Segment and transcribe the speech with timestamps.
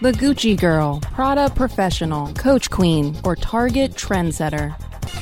[0.00, 4.74] The Gucci Girl, Prada Professional, Coach Queen, or Target Trendsetter.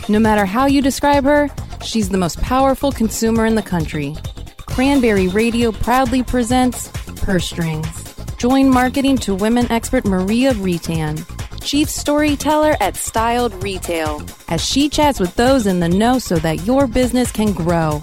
[0.09, 1.51] No matter how you describe her,
[1.85, 4.17] she's the most powerful consumer in the country.
[4.57, 8.15] Cranberry Radio proudly presents Purse Strings.
[8.39, 11.23] Join marketing to women expert Maria Retan,
[11.63, 16.67] chief storyteller at Styled Retail, as she chats with those in the know so that
[16.67, 18.03] your business can grow.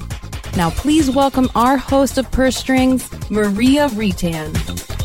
[0.56, 4.99] Now, please welcome our host of Purse Strings, Maria Retan.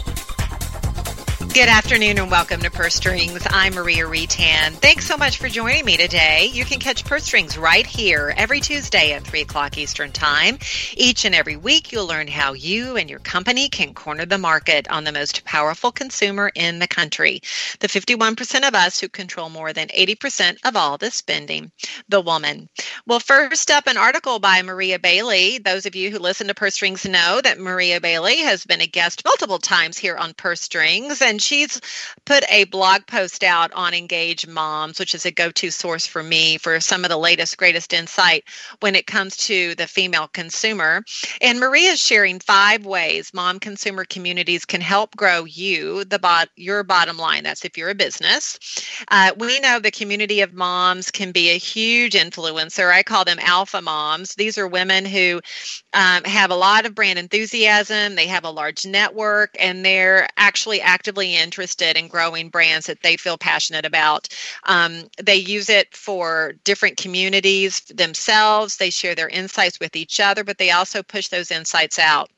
[1.54, 3.46] Good afternoon and welcome to Purse Strings.
[3.49, 4.72] I'm Maria Retan.
[4.72, 6.50] Thanks so much for joining me today.
[6.53, 10.59] You can catch Purse Strings right here every Tuesday at 3 o'clock Eastern Time.
[10.96, 14.90] Each and every week, you'll learn how you and your company can corner the market
[14.90, 17.40] on the most powerful consumer in the country.
[17.79, 21.71] The 51% of us who control more than 80% of all the spending,
[22.09, 22.68] the woman.
[23.07, 25.59] Well, first up, an article by Maria Bailey.
[25.59, 28.89] Those of you who listen to Purse Strings know that Maria Bailey has been a
[28.89, 31.80] guest multiple times here on Purse Strings, and she's
[32.25, 36.23] put a blog post out on Engage Moms, which is a go to source for
[36.23, 38.45] me for some of the latest, greatest insight
[38.81, 41.05] when it comes to the female consumer.
[41.41, 46.48] And Maria is sharing five ways mom consumer communities can help grow you, the bot,
[46.56, 47.45] your bottom line.
[47.45, 48.59] That's if you're a business.
[49.09, 52.91] Uh, we know the community of moms can be a huge influencer.
[52.91, 54.34] I call them alpha moms.
[54.34, 55.41] These are women who
[55.92, 60.81] um, have a lot of brand enthusiasm, they have a large network, and they're actually
[60.81, 64.29] actively interested in growing brands that they feel passionate about.
[64.65, 68.77] Um, they use it for different communities themselves.
[68.77, 72.31] They share their insights with each other, but they also push those insights out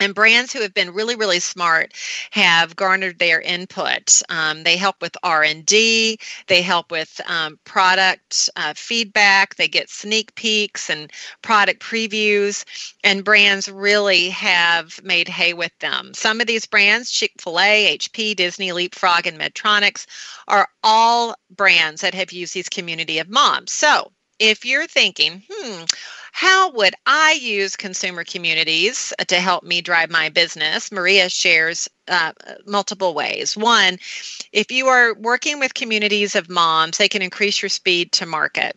[0.00, 1.92] and brands who have been really really smart
[2.30, 4.22] have garnered their input.
[4.28, 10.34] Um, they help with r&d they help with um, product uh, feedback they get sneak
[10.34, 11.10] peeks and
[11.42, 12.64] product previews
[13.02, 16.12] and brands really have made hay with them.
[16.14, 20.06] Some of these brands chick-fil-a hp disney leapfrog and medtronics
[20.48, 23.72] are all brands that have used these community of moms.
[23.72, 25.84] So if you're thinking hmm
[26.36, 30.90] how would I use consumer communities to help me drive my business?
[30.90, 32.32] Maria shares uh,
[32.66, 33.56] multiple ways.
[33.56, 34.00] One,
[34.52, 38.76] if you are working with communities of moms, they can increase your speed to market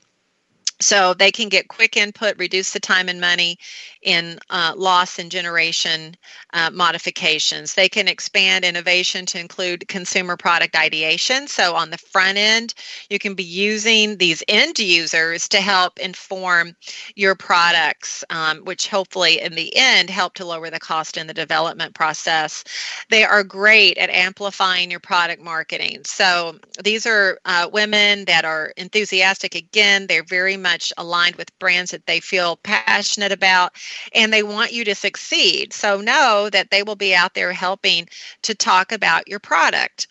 [0.79, 3.57] so they can get quick input reduce the time and money
[4.03, 6.15] in uh, loss and generation
[6.53, 7.73] uh, modifications.
[7.73, 11.47] They can expand innovation to include consumer product ideation.
[11.47, 12.73] So on the front end
[13.09, 16.75] you can be using these end users to help inform
[17.15, 21.33] your products um, which hopefully in the end help to lower the cost in the
[21.33, 22.63] development process.
[23.09, 26.01] They are great at amplifying your product marketing.
[26.05, 29.55] So these are uh, women that are enthusiastic.
[29.55, 33.73] Again they're very much aligned with brands that they feel passionate about
[34.13, 35.71] and they want you to succeed.
[35.71, 38.09] So know that they will be out there helping
[38.41, 40.07] to talk about your product.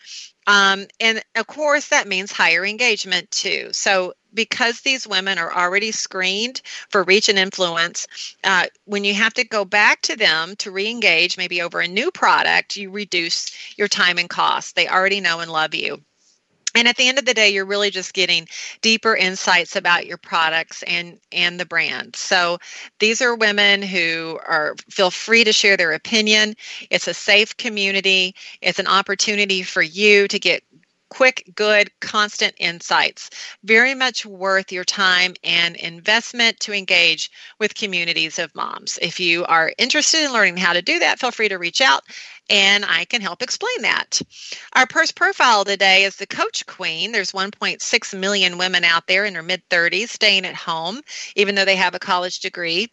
[0.47, 3.69] Um, and of course, that means higher engagement too.
[3.71, 8.07] So, because these women are already screened for reach and influence,
[8.43, 11.87] uh, when you have to go back to them to re engage, maybe over a
[11.87, 14.75] new product, you reduce your time and cost.
[14.75, 16.03] They already know and love you
[16.77, 18.47] and at the end of the day you're really just getting
[18.81, 22.57] deeper insights about your products and and the brand so
[22.99, 26.55] these are women who are feel free to share their opinion
[26.89, 30.63] it's a safe community it's an opportunity for you to get
[31.09, 33.29] quick, good, constant insights.
[33.63, 38.99] Very much worth your time and investment to engage with communities of moms.
[39.01, 42.03] If you are interested in learning how to do that, feel free to reach out
[42.49, 44.21] and I can help explain that.
[44.73, 47.11] Our purse profile today is the Coach Queen.
[47.11, 51.01] There's 1.6 million women out there in their mid 30s staying at home,
[51.35, 52.91] even though they have a college degree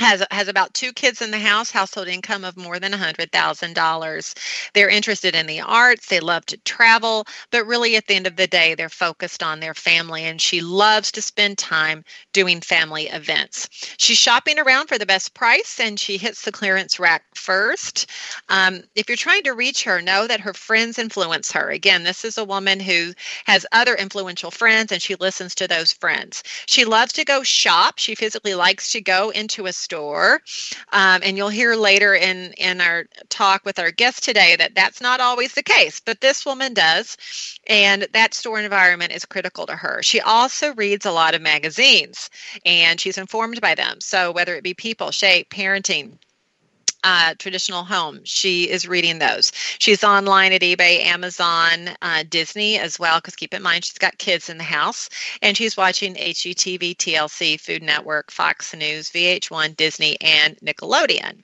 [0.00, 4.88] has has about two kids in the house household income of more than $100000 they're
[4.88, 8.46] interested in the arts they love to travel but really at the end of the
[8.46, 13.68] day they're focused on their family and she loves to spend time doing family events.
[13.96, 18.10] She's shopping around for the best price and she hits the clearance rack first.
[18.48, 21.70] Um, if you're trying to reach her know that her friends influence her.
[21.70, 23.12] Again this is a woman who
[23.46, 26.42] has other influential friends and she listens to those friends.
[26.66, 27.98] She loves to go shop.
[27.98, 30.40] She physically likes to go into a store.
[30.92, 35.00] Um, and you'll hear later in, in our talk with our guest today that that's
[35.00, 37.16] not always the case, but this woman does.
[37.68, 40.02] And that store environment is critical to her.
[40.02, 42.30] She also reads a lot of magazines
[42.64, 44.00] and she's informed by them.
[44.00, 46.18] So whether it be People, Shape, Parenting,
[47.04, 48.20] uh, traditional home.
[48.24, 49.52] She is reading those.
[49.78, 54.18] She's online at eBay, Amazon, uh, Disney as well, because keep in mind she's got
[54.18, 55.08] kids in the house.
[55.42, 61.42] And she's watching HGTV, TLC, Food Network, Fox News, VH1, Disney, and Nickelodeon.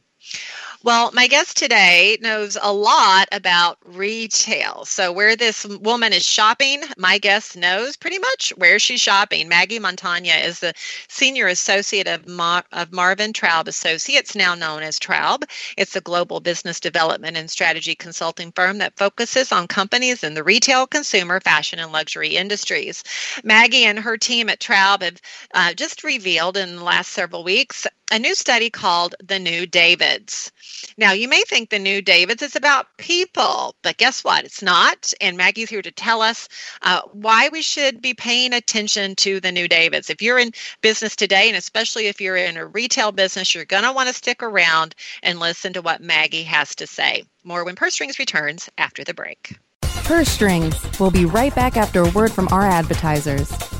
[0.83, 4.87] Well, my guest today knows a lot about retail.
[4.87, 9.47] So, where this woman is shopping, my guest knows pretty much where she's shopping.
[9.47, 10.73] Maggie Montagna is the
[11.07, 15.43] senior associate of, Mar- of Marvin Traub Associates, now known as Traub.
[15.77, 20.43] It's a global business development and strategy consulting firm that focuses on companies in the
[20.45, 23.05] retail, consumer, fashion, and luxury industries.
[23.45, 25.21] Maggie and her team at Traub have
[25.53, 30.51] uh, just revealed in the last several weeks a new study called The New Davids.
[30.97, 34.45] Now, you may think The New Davids is about people, but guess what?
[34.45, 35.13] It's not.
[35.21, 36.49] And Maggie's here to tell us
[36.83, 40.11] uh, why we should be paying attention to The New Davids.
[40.11, 40.53] If you're in
[40.83, 44.15] business today, and especially if you're in a retail business, you're going to want to
[44.15, 47.25] stick around and listen to what Maggie has to say.
[47.45, 49.57] More when Purse Strings returns after the break.
[49.83, 50.77] Purse Strings.
[50.99, 53.80] We'll be right back after a word from our advertisers.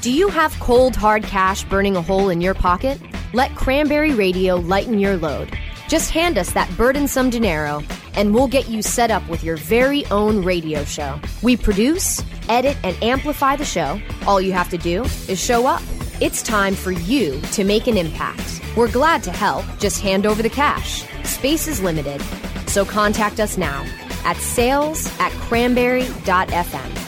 [0.00, 3.00] Do you have cold, hard cash burning a hole in your pocket?
[3.32, 5.58] Let Cranberry Radio lighten your load.
[5.88, 7.82] Just hand us that burdensome dinero,
[8.14, 11.18] and we'll get you set up with your very own radio show.
[11.42, 14.00] We produce, edit, and amplify the show.
[14.24, 15.82] All you have to do is show up.
[16.20, 18.60] It's time for you to make an impact.
[18.76, 19.64] We're glad to help.
[19.80, 21.02] Just hand over the cash.
[21.24, 22.22] Space is limited,
[22.68, 23.84] so contact us now
[24.24, 27.07] at sales at cranberry.fm.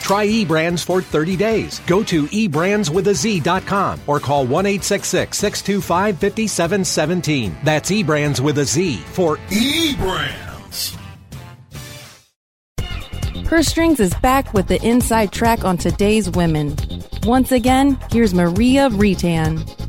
[0.00, 1.80] Try eBrands for 30 days.
[1.86, 7.56] Go to eBrandsWithAZ.com or call 1 625 5717.
[7.62, 10.96] That's eBrands with a Z for eBrands.
[13.44, 16.76] Purse Strings is back with the inside track on today's women.
[17.24, 19.79] Once again, here's Maria Retan.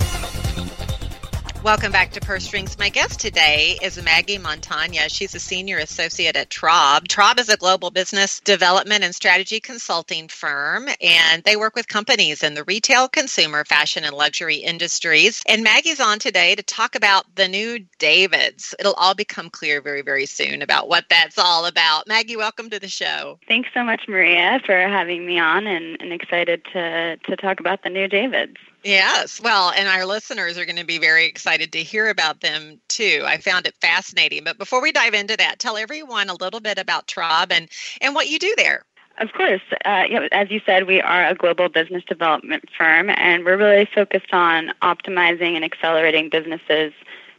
[1.64, 2.80] Welcome back to Purse Strings.
[2.80, 5.08] My guest today is Maggie Montagna.
[5.10, 7.02] She's a senior associate at Traub.
[7.08, 12.42] Traub is a global business development and strategy consulting firm, and they work with companies
[12.42, 15.44] in the retail, consumer, fashion, and luxury industries.
[15.48, 18.74] And Maggie's on today to talk about the new Davids.
[18.80, 22.08] It'll all become clear very, very soon about what that's all about.
[22.08, 23.38] Maggie, welcome to the show.
[23.48, 27.84] Thanks so much, Maria, for having me on, and, and excited to to talk about
[27.84, 28.58] the new Davids.
[28.84, 29.40] Yes.
[29.40, 33.24] Well, and our listeners are going to be very excited to hear about them too.
[33.26, 34.44] I found it fascinating.
[34.44, 37.70] But before we dive into that, tell everyone a little bit about Traub and,
[38.02, 38.84] and what you do there.
[39.20, 39.62] Of course.
[39.86, 43.58] Uh, you know, as you said, we are a global business development firm, and we're
[43.58, 46.94] really focused on optimizing and accelerating businesses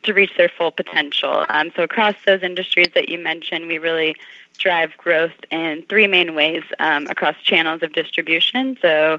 [0.04, 1.44] to reach their full potential.
[1.48, 4.14] Um, so, across those industries that you mentioned, we really
[4.58, 8.76] drive growth in three main ways um, across channels of distribution.
[8.80, 9.18] So,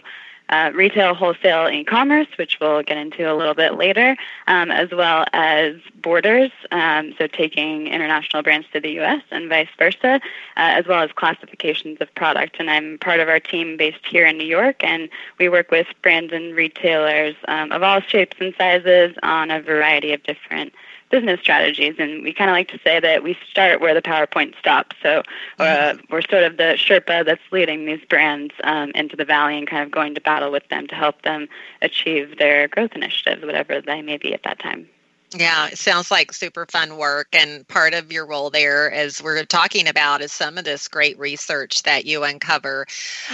[0.49, 4.15] uh, retail, wholesale, e-commerce, which we'll get into a little bit later,
[4.47, 9.21] um, as well as borders, um, so taking international brands to the U.S.
[9.31, 10.19] and vice versa, uh,
[10.55, 12.57] as well as classifications of product.
[12.59, 15.09] And I'm part of our team based here in New York, and
[15.39, 20.13] we work with brands and retailers um, of all shapes and sizes on a variety
[20.13, 20.73] of different
[21.13, 21.93] business strategies.
[21.99, 24.95] And we kind of like to say that we start where the PowerPoint stops.
[25.03, 25.21] So
[25.59, 26.05] uh, mm-hmm.
[26.11, 29.83] we're sort of the Sherpa that's leading these brands um, into the valley and kind
[29.83, 31.47] of going to battle with them to help them
[31.83, 34.89] achieve their growth initiatives, whatever they may be at that time.
[35.35, 37.27] Yeah, it sounds like super fun work.
[37.33, 41.19] And part of your role there, as we're talking about, is some of this great
[41.19, 42.87] research that you uncover.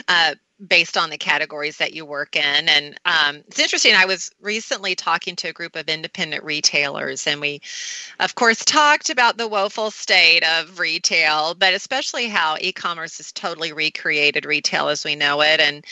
[0.09, 0.35] Uh,
[0.67, 2.69] based on the categories that you work in.
[2.69, 3.93] And um, it's interesting.
[3.95, 7.61] I was recently talking to a group of independent retailers, and we,
[8.19, 13.31] of course, talked about the woeful state of retail, but especially how e commerce has
[13.31, 15.59] totally recreated retail as we know it.
[15.59, 15.85] And,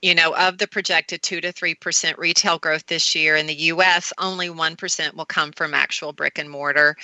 [0.00, 4.12] you know, of the projected 2 to 3% retail growth this year in the US,
[4.18, 6.96] only 1% will come from actual brick and mortar.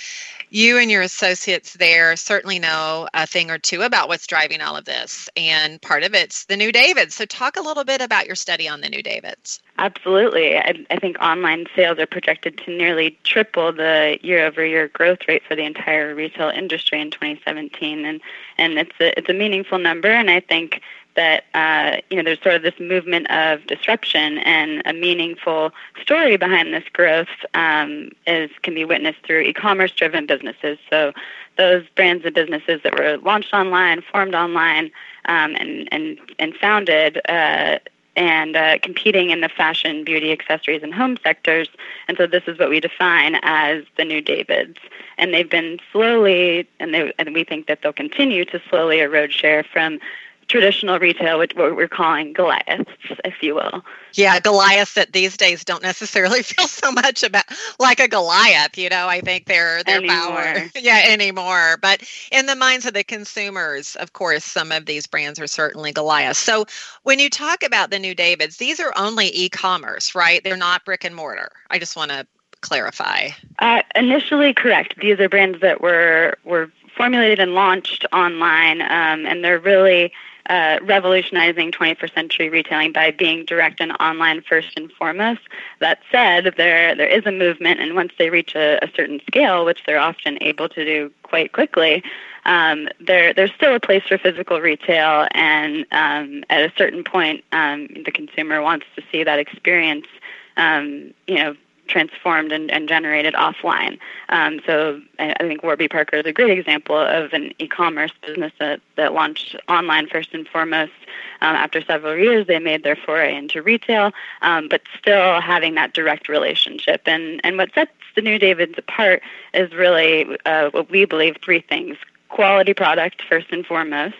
[0.49, 4.75] You and your associates there certainly know a thing or two about what's driving all
[4.75, 5.29] of this.
[5.35, 6.71] And part of it's the new
[7.11, 9.59] So, talk a little bit about your study on the new Davids.
[9.77, 10.57] Absolutely.
[10.57, 15.19] I, I think online sales are projected to nearly triple the year over year growth
[15.27, 18.05] rate for the entire retail industry in 2017.
[18.05, 18.21] And,
[18.57, 20.09] and it's, a, it's a meaningful number.
[20.09, 20.81] And I think
[21.15, 26.37] that uh, you know there's sort of this movement of disruption and a meaningful story
[26.37, 30.77] behind this growth um, is can be witnessed through e-commerce driven businesses.
[30.89, 31.13] So
[31.57, 34.91] those brands and businesses that were launched online, formed online,
[35.25, 37.21] um, and and and founded.
[37.27, 37.79] Uh,
[38.15, 41.67] and uh, competing in the fashion, beauty, accessories, and home sectors.
[42.07, 44.77] And so this is what we define as the new Davids.
[45.17, 49.33] And they've been slowly, and, they, and we think that they'll continue to slowly erode
[49.33, 49.99] share from
[50.47, 52.91] traditional retail, which what we're calling Goliaths,
[53.25, 53.83] if you will.
[54.13, 57.45] Yeah, Goliaths that these days don't necessarily feel so much about
[57.79, 58.77] like a Goliath.
[58.77, 61.77] You know, I think their their power, yeah, anymore.
[61.81, 65.91] But in the minds of the consumers, of course, some of these brands are certainly
[65.91, 66.39] Goliaths.
[66.39, 66.65] So
[67.03, 70.43] when you talk about the new Davids, these are only e-commerce, right?
[70.43, 71.51] They're not brick and mortar.
[71.69, 72.27] I just want to
[72.61, 73.29] clarify.
[73.59, 74.99] Uh, initially, correct.
[74.99, 80.11] These are brands that were were formulated and launched online, um, and they're really
[80.49, 85.41] uh, revolutionizing 21st century retailing by being direct and online first and foremost.
[85.79, 89.65] That said, there there is a movement, and once they reach a, a certain scale,
[89.65, 92.03] which they're often able to do quite quickly,
[92.45, 97.43] um, there there's still a place for physical retail, and um, at a certain point,
[97.51, 100.07] um, the consumer wants to see that experience.
[100.55, 101.55] Um, you know,
[101.87, 103.99] transformed and, and generated offline.
[104.29, 108.53] Um, so I, I, think Warby Parker is a great example of an e-commerce business
[108.59, 110.93] that, that launched online first and foremost.
[111.41, 114.11] Um, after several years, they made their foray into retail,
[114.41, 117.01] um, but still having that direct relationship.
[117.05, 119.21] And, and what sets the new Davids apart
[119.53, 121.97] is really uh, what we believe three things.
[122.29, 124.15] Quality product, first and foremost,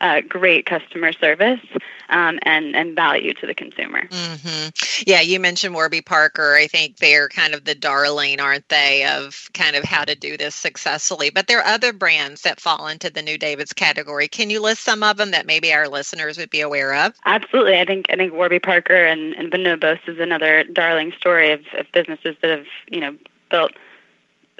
[0.00, 1.60] uh, great customer service
[2.08, 4.06] um, and and value to the consumer.
[4.06, 4.68] Mm-hmm.
[5.06, 6.54] Yeah, you mentioned Warby Parker.
[6.54, 10.36] I think they're kind of the darling, aren't they, of kind of how to do
[10.36, 11.30] this successfully.
[11.30, 14.28] But there are other brands that fall into the New Davids category.
[14.28, 17.14] Can you list some of them that maybe our listeners would be aware of?
[17.24, 17.78] Absolutely.
[17.78, 21.86] I think I think Warby Parker and, and Bonobos is another darling story of, of
[21.92, 23.16] businesses that have you know
[23.50, 23.72] built.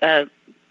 [0.02, 0.26] Uh,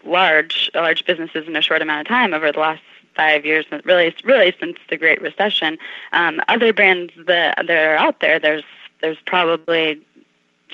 [0.06, 2.82] large large businesses in a short amount of time over the last
[3.14, 5.78] five years, really, really since the Great Recession.
[6.12, 8.64] Um, other brands that that are out there, there's
[9.00, 10.00] there's probably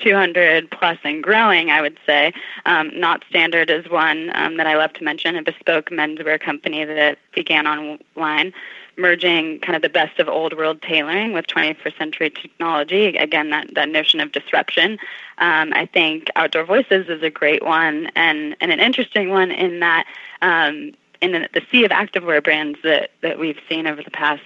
[0.01, 2.33] 200 plus and growing, I would say.
[2.65, 6.83] Um, Knot Standard is one um, that I love to mention, a bespoke menswear company
[6.85, 8.53] that began online,
[8.97, 13.17] merging kind of the best of old world tailoring with 21st century technology.
[13.17, 14.97] Again, that, that notion of disruption.
[15.37, 19.79] Um, I think Outdoor Voices is a great one and, and an interesting one in
[19.79, 20.05] that
[20.41, 24.41] um, in the, the sea of activewear brands that, that we've seen over the past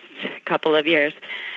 [0.45, 1.13] couple of years,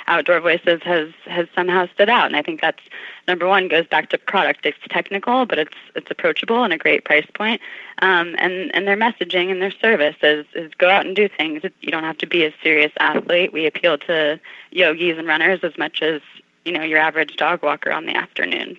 [0.06, 2.82] Outdoor Voices has has somehow stood out, and I think that's
[3.26, 4.64] number one goes back to product.
[4.64, 7.60] It's technical, but it's it's approachable and a great price point.
[8.00, 11.62] Um, and and their messaging and their service is is go out and do things.
[11.80, 13.52] You don't have to be a serious athlete.
[13.52, 16.22] We appeal to yogis and runners as much as
[16.64, 18.78] you know your average dog walker on the afternoons.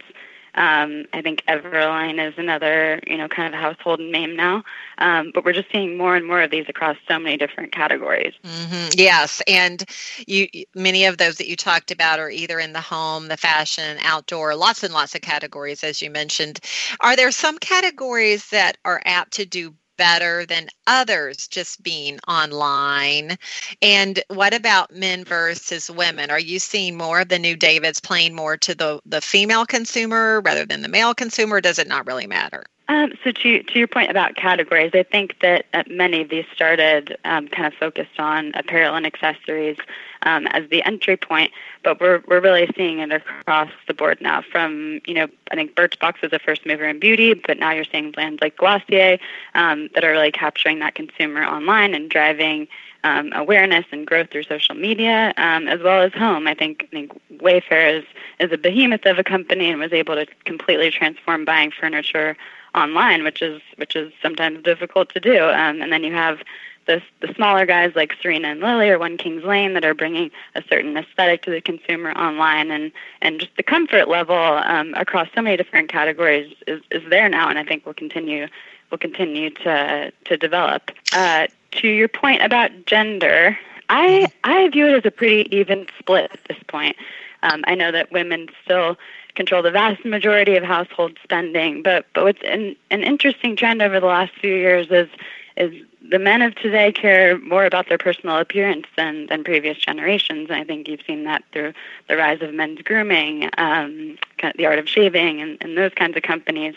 [0.59, 4.65] Um, I think Everlane is another, you know, kind of household name now.
[4.97, 8.33] Um, but we're just seeing more and more of these across so many different categories.
[8.43, 8.89] Mm-hmm.
[8.97, 9.85] Yes, and
[10.27, 13.97] you many of those that you talked about are either in the home, the fashion,
[14.03, 16.59] outdoor, lots and lots of categories, as you mentioned.
[16.99, 23.37] Are there some categories that are apt to do better than others just being online?
[23.83, 26.31] And what about men versus women?
[26.31, 30.41] Are you seeing more of the new Davids playing more to the, the female consumer
[30.41, 31.59] rather than the male consumer?
[31.61, 32.63] does it not really matter?
[32.89, 37.15] Um, so to to your point about categories, I think that many of these started
[37.23, 39.77] um, kind of focused on apparel and accessories
[40.23, 41.51] um, as the entry point,
[41.83, 44.41] but we're we're really seeing it across the board now.
[44.41, 47.85] From you know, I think Birchbox was the first mover in beauty, but now you're
[47.85, 49.19] seeing brands like Glossier
[49.53, 52.67] um, that are really capturing that consumer online and driving
[53.03, 56.47] um, awareness and growth through social media, um, as well as home.
[56.47, 58.05] I think, I think Wayfair is,
[58.39, 62.35] is a behemoth of a company and was able to completely transform buying furniture
[62.75, 65.43] online, which is which is sometimes difficult to do.
[65.43, 66.39] Um, and then you have
[66.85, 70.31] the the smaller guys like Serena and Lily or One Kings Lane that are bringing
[70.55, 75.27] a certain aesthetic to the consumer online, and and just the comfort level um, across
[75.35, 78.47] so many different categories is, is there now, and I think will continue
[78.89, 80.91] will continue to to develop.
[81.13, 83.57] Uh, to your point about gender,
[83.89, 86.95] I I view it as a pretty even split at this point.
[87.43, 88.97] Um, I know that women still
[89.39, 93.97] control the vast majority of household spending, but but what's an, an interesting trend over
[94.01, 95.07] the last few years is
[95.55, 95.71] is
[96.09, 100.49] the men of today care more about their personal appearance than, than previous generations.
[100.49, 101.73] And I think you've seen that through
[102.07, 104.17] the rise of men's grooming, um,
[104.57, 106.75] the art of shaving, and, and those kinds of companies.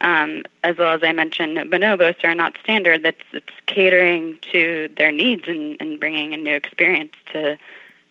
[0.00, 3.02] Um, as well as I mentioned, bonobos are Knot Standard.
[3.02, 7.58] That's it's catering to their needs and, and bringing a new experience to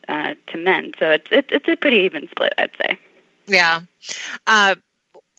[0.09, 0.93] uh, to men.
[0.99, 2.99] So it's, it's it's a pretty even split, I'd say.
[3.47, 3.81] Yeah.
[4.47, 4.75] Uh,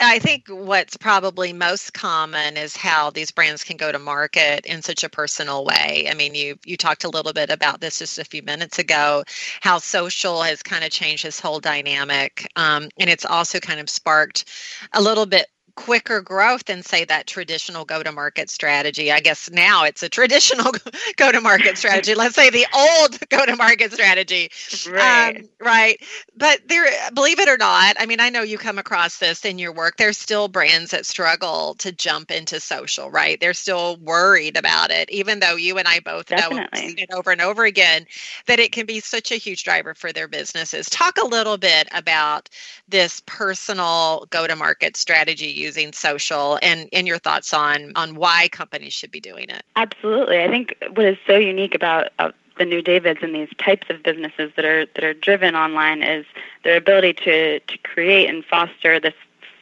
[0.01, 4.83] I think what's probably most common is how these brands can go to market in
[4.83, 6.09] such a personal way.
[6.11, 9.25] I mean, you you talked a little bit about this just a few minutes ago,
[9.61, 13.91] how social has kind of changed this whole dynamic, um, and it's also kind of
[13.91, 14.47] sparked
[14.95, 15.47] a little bit
[15.77, 19.11] quicker growth than say that traditional go to market strategy.
[19.11, 20.73] I guess now it's a traditional
[21.17, 22.15] go to market strategy.
[22.17, 24.51] Let's say the old go to market strategy.
[24.91, 25.37] Right.
[25.37, 26.01] Um, right.
[26.37, 29.59] But there believe it or not i mean i know you come across this in
[29.59, 29.97] your work.
[29.97, 33.39] There's still brands that struggle to jump into social right?
[33.41, 36.95] They're still worried about it even though you and i both Definitely.
[36.95, 38.07] know it over and over again
[38.47, 40.89] that it can be such a huge driver for their businesses.
[40.89, 42.49] Talk a little bit about
[42.89, 48.49] this personal go to market strategy using social and, and your thoughts on, on why
[48.53, 49.63] companies should be doing it.
[49.75, 50.39] Absolutely.
[50.43, 54.03] I think what is so unique about uh, the new Davids and these types of
[54.03, 56.25] businesses that are that are driven online is
[56.63, 59.15] their ability to to create and foster this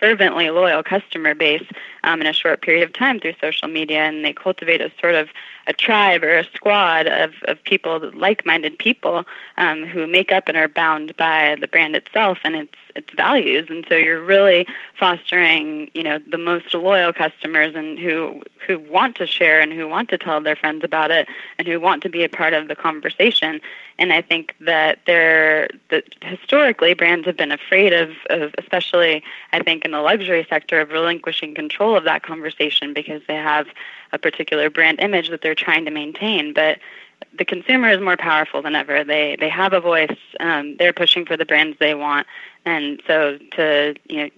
[0.02, 1.64] fervently loyal customer base
[2.02, 5.14] um, in a short period of time through social media, and they cultivate a sort
[5.14, 5.28] of
[5.68, 9.24] a tribe or a squad of, of people, like-minded people,
[9.58, 13.66] um, who make up and are bound by the brand itself and its its values.
[13.70, 14.66] And so you're really
[14.98, 19.88] fostering, you know, the most loyal customers and who who want to share and who
[19.88, 22.68] want to tell their friends about it and who want to be a part of
[22.68, 23.60] the conversation.
[23.98, 29.22] And I think that they're that historically brands have been afraid of, of especially
[29.52, 33.66] I think in the luxury sector of relinquishing control of that conversation because they have
[34.12, 36.52] a particular brand image that they're trying to maintain.
[36.52, 36.78] But
[37.36, 39.04] the consumer is more powerful than ever.
[39.04, 40.16] They they have a voice.
[40.40, 42.26] Um, they're pushing for the brands they want,
[42.64, 44.30] and so to you know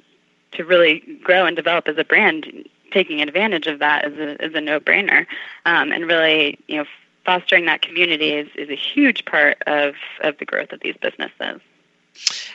[0.53, 4.55] to really grow and develop as a brand, taking advantage of that is a is
[4.55, 5.27] a no brainer,
[5.67, 6.85] um, and really you know
[7.25, 11.61] fostering that community is is a huge part of of the growth of these businesses.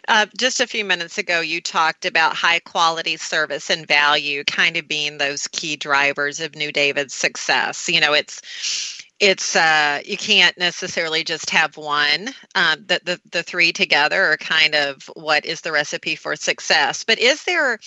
[0.07, 4.77] Uh, just a few minutes ago, you talked about high quality service and value kind
[4.77, 7.89] of being those key drivers of New David's success.
[7.89, 12.29] You know, it's it's uh, you can't necessarily just have one.
[12.55, 17.03] Um, the, the the three together are kind of what is the recipe for success.
[17.03, 17.79] But is there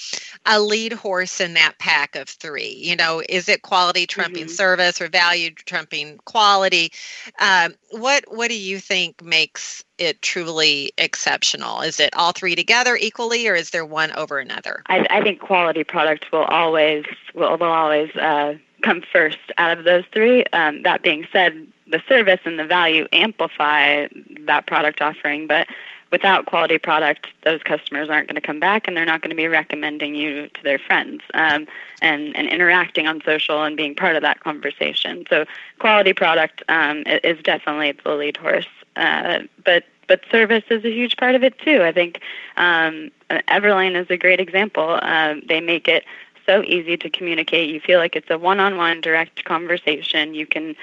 [0.44, 2.74] a lead horse in that pack of three?
[2.78, 4.50] You know, is it quality trumping Mhm.
[4.50, 6.92] service or value trumping quality?
[7.38, 11.80] Um, what what do you think makes it truly exceptional?
[11.80, 14.82] Is it all three together equally, or is there one over another?
[14.86, 19.84] I, I think quality product will always will, will always uh, come first out of
[19.84, 20.44] those three.
[20.52, 24.08] Um, that being said, the service and the value amplify
[24.46, 25.66] that product offering, but
[26.12, 29.36] without quality product, those customers aren't going to come back, and they're not going to
[29.36, 31.66] be recommending you to their friends um,
[32.00, 35.24] and and interacting on social and being part of that conversation.
[35.28, 35.46] So,
[35.78, 41.16] quality product um, is definitely the lead horse, uh, but but service is a huge
[41.16, 41.82] part of it too.
[41.82, 42.20] I think
[42.56, 44.98] um, Everlane is a great example.
[45.00, 46.04] Um, they make it
[46.46, 47.70] so easy to communicate.
[47.70, 50.34] You feel like it's a one-on-one direct conversation.
[50.34, 50.76] You can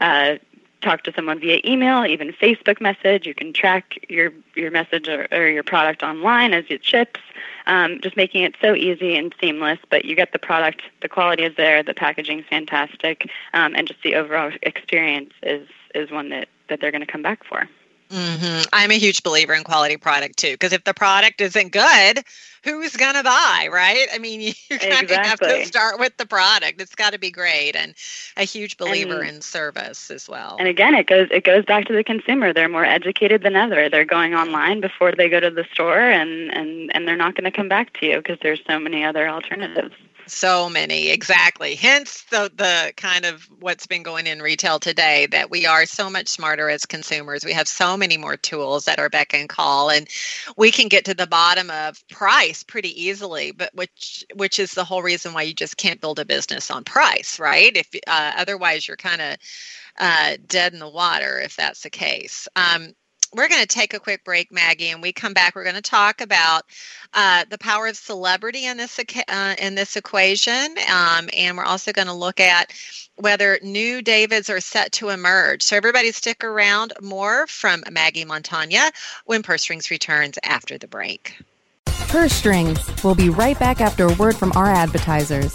[0.00, 0.36] uh,
[0.80, 3.26] talk to someone via email, even Facebook message.
[3.26, 7.20] You can track your your message or, or your product online as it ships.
[7.66, 9.78] Um, just making it so easy and seamless.
[9.88, 14.02] But you get the product, the quality is there, the packaging's fantastic, um, and just
[14.02, 17.68] the overall experience is is one that that they're going to come back for.
[18.14, 22.22] Hmm I'm a huge believer in quality product too, because if the product isn't good,
[22.62, 24.06] who's gonna buy, right?
[24.12, 26.80] I mean, you kind of have to start with the product.
[26.80, 27.94] It's got to be great, and
[28.36, 30.56] a huge believer And- in service as well.
[30.58, 32.52] And again, it goes it goes back to the consumer.
[32.52, 33.88] They're more educated than ever.
[33.88, 37.44] They're going online before they go to the store, and and and they're not going
[37.44, 39.94] to come back to you because there's so many other alternatives.
[40.26, 41.74] So many, exactly.
[41.74, 46.08] Hence the the kind of what's been going in retail today that we are so
[46.08, 47.44] much smarter as consumers.
[47.44, 50.08] We have so many more tools at our beck and call, and
[50.56, 53.52] we can get to the bottom of price pretty easily.
[53.52, 56.84] But which which is the whole reason why you just can't build a business on
[56.84, 57.76] price, right?
[57.76, 59.36] If uh, otherwise you're kind of
[59.98, 62.48] uh, dead in the water if that's the case.
[62.56, 62.94] Um,
[63.34, 65.54] we're going to take a quick break, Maggie, and we come back.
[65.54, 66.62] We're going to talk about
[67.12, 71.92] uh, the power of celebrity in this uh, in this equation, um, and we're also
[71.92, 72.72] going to look at
[73.16, 75.62] whether new Davids are set to emerge.
[75.62, 76.92] So everybody, stick around.
[77.00, 78.90] More from Maggie Montagna
[79.24, 81.36] when Purse Strings returns after the break.
[81.86, 82.80] Purse Strings.
[83.02, 85.54] We'll be right back after a word from our advertisers.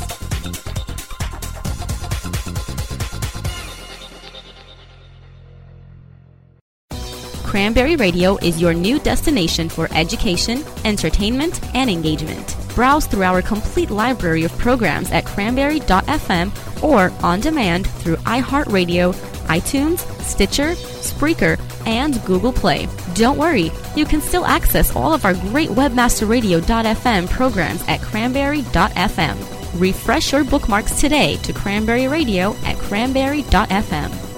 [7.49, 12.55] Cranberry Radio is your new destination for education, entertainment, and engagement.
[12.75, 19.15] Browse through our complete library of programs at cranberry.fm or on demand through iHeartRadio,
[19.47, 22.87] iTunes, Stitcher, Spreaker, and Google Play.
[23.15, 29.79] Don't worry, you can still access all of our great webmasterradio.fm programs at cranberry.fm.
[29.81, 34.28] Refresh your bookmarks today to Cranberry Radio at cranberry.fm.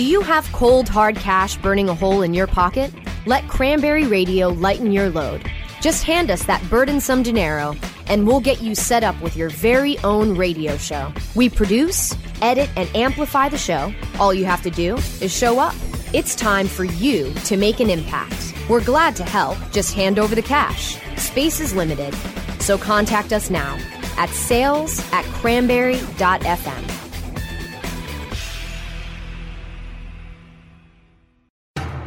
[0.00, 2.90] Do you have cold, hard cash burning a hole in your pocket?
[3.26, 5.44] Let Cranberry Radio lighten your load.
[5.82, 7.74] Just hand us that burdensome dinero,
[8.06, 11.12] and we'll get you set up with your very own radio show.
[11.34, 13.92] We produce, edit, and amplify the show.
[14.18, 15.74] All you have to do is show up.
[16.14, 18.54] It's time for you to make an impact.
[18.70, 19.58] We're glad to help.
[19.70, 20.96] Just hand over the cash.
[21.18, 22.14] Space is limited,
[22.58, 23.76] so contact us now
[24.16, 26.99] at sales at cranberry.fm.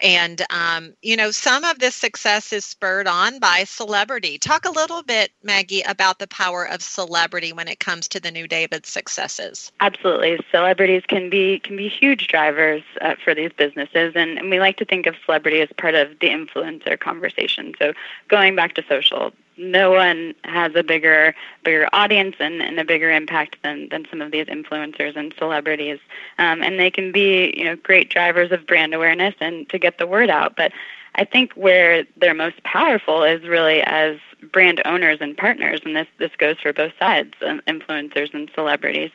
[0.00, 4.38] And, um, you know, some of this success is spurred on by celebrity.
[4.38, 8.30] Talk a little bit, Maggie, about the power of celebrity when it comes to the
[8.30, 9.72] New David successes.
[9.80, 10.38] Absolutely.
[10.50, 14.76] Celebrities can be can be huge drivers uh, for these businesses, and, and we like
[14.76, 17.74] to think of celebrity as part of the influencer conversation.
[17.78, 17.92] So
[18.28, 23.10] going back to social, no one has a bigger bigger audience and, and a bigger
[23.10, 25.98] impact than, than some of these influencers and celebrities.
[26.38, 29.98] Um, and they can be, you know, great drivers of brand awareness and to get
[29.98, 30.56] the word out.
[30.56, 30.72] But
[31.16, 34.18] I think where they're most powerful is really as
[34.52, 39.10] brand owners and partners, and this this goes for both sides, influencers and celebrities.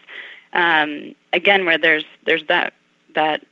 [0.54, 2.74] Um, again, where there's there's that
[3.14, 3.46] that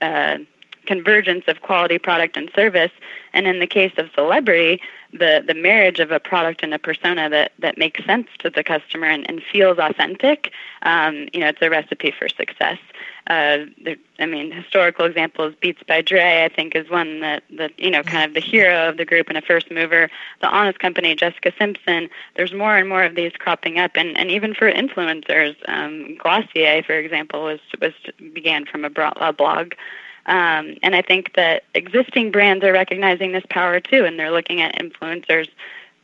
[0.00, 0.38] uh,
[0.86, 2.92] convergence of quality product and service,
[3.32, 4.80] and in the case of celebrity,
[5.12, 8.62] the the marriage of a product and a persona that that makes sense to the
[8.62, 10.52] customer and, and feels authentic.
[10.82, 12.78] Um, you know, it's a recipe for success.
[13.26, 17.78] Uh, there, I mean, historical examples, Beats by Dre, I think, is one that, that,
[17.78, 20.10] you know, kind of the hero of the group and a first mover.
[20.40, 23.92] The Honest Company, Jessica Simpson, there's more and more of these cropping up.
[23.94, 27.92] And, and even for influencers, um, Glossier, for example, was, was
[28.32, 29.74] began from a, blog.
[30.30, 34.60] Um, and I think that existing brands are recognizing this power too, and they're looking
[34.60, 35.48] at influencers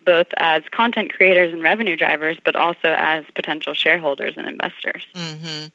[0.04, 5.04] both as content creators and revenue drivers, but also as potential shareholders and investors.
[5.14, 5.66] Mm-hmm.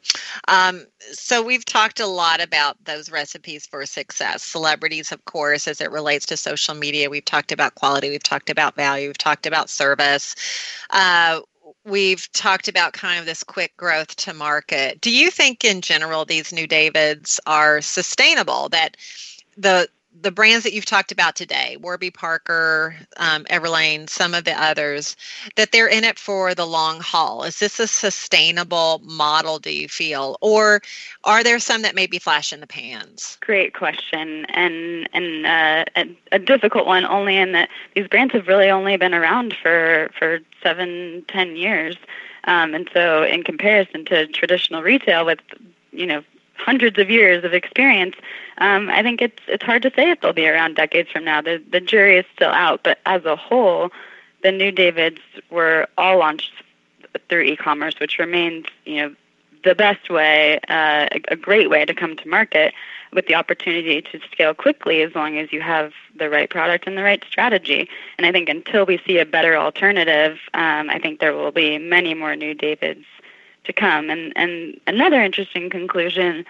[0.47, 4.41] Um, so, we've talked a lot about those recipes for success.
[4.41, 7.09] Celebrities, of course, as it relates to social media.
[7.09, 10.35] We've talked about quality, we've talked about value, we've talked about service.
[10.89, 11.41] Uh,
[11.85, 15.01] we've talked about kind of this quick growth to market.
[15.01, 18.69] Do you think, in general, these new Davids are sustainable?
[18.69, 18.97] That
[19.57, 19.87] the
[20.19, 25.15] the brands that you've talked about today, Warby Parker, um, Everlane, some of the others,
[25.55, 27.43] that they're in it for the long haul.
[27.43, 30.37] Is this a sustainable model, do you feel?
[30.41, 30.81] Or
[31.23, 33.37] are there some that may be flash in the pans?
[33.41, 38.47] Great question, and and uh, a, a difficult one only in that these brands have
[38.47, 41.95] really only been around for for seven, ten years.
[42.45, 45.39] Um, and so, in comparison to traditional retail, with
[45.91, 46.23] you know
[46.55, 48.15] hundreds of years of experience,
[48.57, 51.41] um, I think it's it's hard to say if they'll be around decades from now.
[51.41, 53.91] The the jury is still out, but as a whole,
[54.43, 56.51] the new Davids were all launched
[57.29, 59.15] through e-commerce, which remains you know
[59.63, 62.73] the best way, uh, a, great way to come to market
[63.13, 66.97] with the opportunity to scale quickly as long as you have the right product and
[66.97, 67.89] the right strategy.
[68.17, 71.77] And I think until we see a better alternative, um, I think there will be
[71.77, 73.05] many more new Davids
[73.65, 74.09] to come.
[74.09, 76.45] And, and another interesting conclusion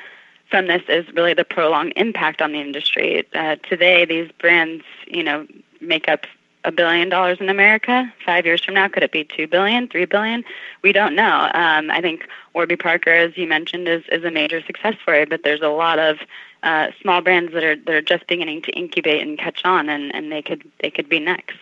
[0.50, 3.26] from this is really the prolonged impact on the industry.
[3.34, 5.48] Uh, today, these brands, you know,
[5.80, 6.26] make up
[6.64, 8.12] a billion dollars in America.
[8.26, 10.44] Five years from now, could it be two billion, three billion?
[10.82, 11.50] We don't know.
[11.54, 15.44] Um, I think Warby Parker, as you mentioned, is, is a major success story, but
[15.44, 16.20] there's a lot of
[16.64, 20.14] uh, small brands that are that are just beginning to incubate and catch on, and,
[20.14, 21.58] and they could they could be next.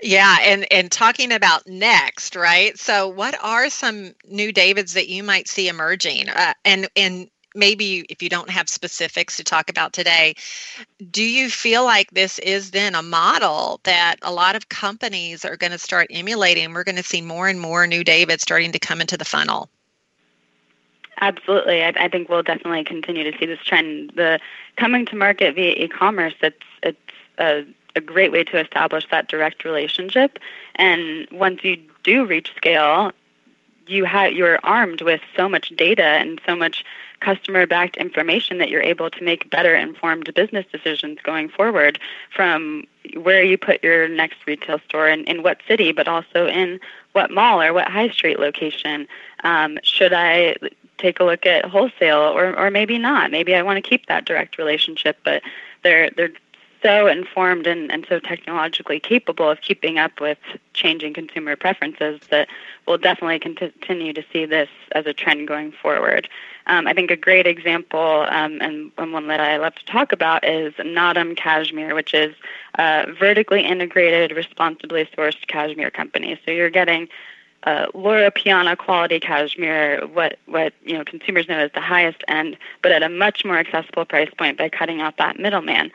[0.00, 2.78] Yeah, and and talking about next, right?
[2.78, 6.28] So, what are some new Davids that you might see emerging?
[6.28, 10.34] Uh, and and maybe if you don't have specifics to talk about today,
[11.10, 15.56] do you feel like this is then a model that a lot of companies are
[15.56, 16.72] going to start emulating?
[16.72, 19.68] We're going to see more and more new David starting to come into the funnel.
[21.20, 24.12] Absolutely, I, I think we'll definitely continue to see this trend.
[24.16, 24.40] The
[24.76, 26.98] coming to market via e-commerce, it's it's
[27.38, 30.38] a a great way to establish that direct relationship.
[30.76, 33.12] And once you do reach scale,
[33.86, 36.84] you have you're armed with so much data and so much
[37.22, 41.98] customer backed information that you're able to make better informed business decisions going forward
[42.34, 42.84] from
[43.16, 46.80] where you put your next retail store and in what city but also in
[47.12, 49.06] what mall or what high street location.
[49.44, 50.56] Um, should i
[50.98, 53.30] take a look at wholesale or, or maybe not?
[53.30, 55.42] Maybe i want to keep that direct relationship but
[55.82, 56.32] they're they're
[56.82, 60.38] so informed and, and so technologically capable of keeping up with
[60.74, 62.48] changing consumer preferences that
[62.86, 66.28] we'll definitely continue to see this as a trend going forward.
[66.66, 70.12] Um, I think a great example um, and, and, one that I love to talk
[70.12, 72.34] about is Naadam Cashmere, which is
[72.76, 76.38] a vertically integrated, responsibly sourced cashmere company.
[76.44, 77.08] So you're getting
[77.64, 82.56] uh, Loro Piana quality cashmere, what what you know consumers know as the highest end,
[82.82, 85.92] but at a much more accessible price point by cutting out that middleman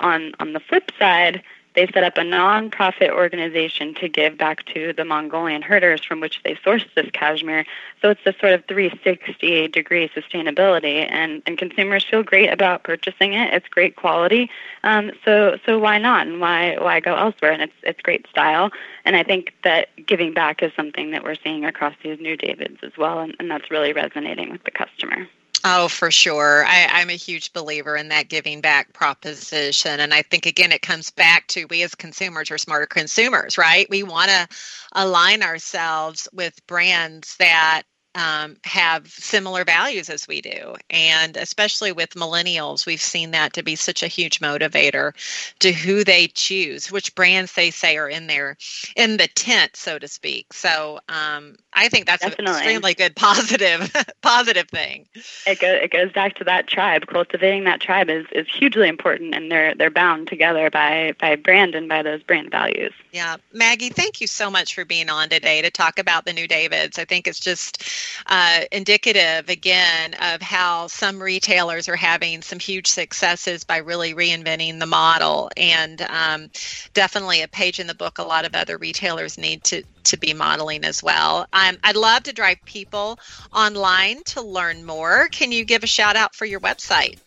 [0.00, 1.42] on on the flip side,
[1.76, 6.42] they set up a nonprofit organization to give back to the Mongolian herders from which
[6.42, 7.66] they sourced this cashmere.
[8.00, 13.34] So it's this sort of 360 degree sustainability, and, and consumers feel great about purchasing
[13.34, 13.52] it.
[13.52, 14.50] It's great quality,
[14.84, 16.26] um, so so why not?
[16.26, 17.52] And why why go elsewhere?
[17.52, 18.70] And it's it's great style.
[19.04, 22.78] And I think that giving back is something that we're seeing across these new Davids
[22.82, 25.28] as well, and, and that's really resonating with the customer.
[25.68, 26.64] Oh, for sure.
[26.64, 29.98] I, am a huge believer in that giving back proposition.
[29.98, 33.90] And I think, again, it comes back to we as consumers are smarter consumers, right?
[33.90, 34.46] We want to
[34.92, 37.82] align ourselves with brands that
[38.16, 40.74] um, have similar values as we do.
[40.88, 45.12] And especially with millennials, we've seen that to be such a huge motivator
[45.58, 48.56] to who they choose, which brands they say are in there,
[48.96, 50.54] in the tent, so to speak.
[50.54, 52.52] So um, I think that's Definitely.
[52.52, 55.06] an extremely good positive, positive thing.
[55.46, 57.06] It goes, it goes back to that tribe.
[57.06, 61.74] Cultivating that tribe is, is hugely important, and they're they're bound together by by brand
[61.74, 62.92] and by those brand values.
[63.12, 66.48] Yeah, Maggie, thank you so much for being on today to talk about the new
[66.48, 66.98] Davids.
[66.98, 67.82] I think it's just
[68.26, 74.78] uh, indicative again of how some retailers are having some huge successes by really reinventing
[74.78, 75.50] the model.
[75.56, 76.50] And um,
[76.94, 80.32] definitely a page in the book a lot of other retailers need to to be
[80.32, 81.46] modeling as well.
[81.52, 83.18] Um, i'd love to drive people
[83.52, 85.28] online to learn more.
[85.32, 87.18] Can you give a shout out for your website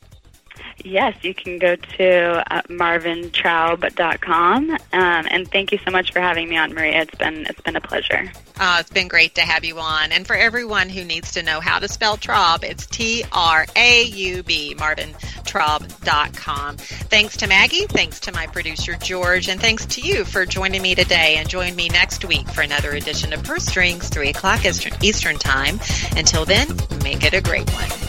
[0.83, 4.71] Yes, you can go to uh, marvintraub.com.
[4.71, 7.01] Um, and thank you so much for having me on, Maria.
[7.01, 8.31] It's been it's been a pleasure.
[8.59, 10.11] Oh, it's been great to have you on.
[10.11, 14.03] And for everyone who needs to know how to spell Traub, it's T R A
[14.03, 16.77] U B, marvintraub.com.
[16.77, 17.85] Thanks to Maggie.
[17.87, 19.49] Thanks to my producer, George.
[19.49, 21.35] And thanks to you for joining me today.
[21.37, 24.65] And join me next week for another edition of Purse Strings, 3 o'clock
[25.01, 25.79] Eastern Time.
[26.15, 26.67] Until then,
[27.03, 28.08] make it a great one.